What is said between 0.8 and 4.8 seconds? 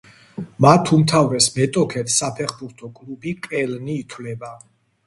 უმთავრეს მეტოქედ საფეხბურთო კლუბი კელნი ითვლება.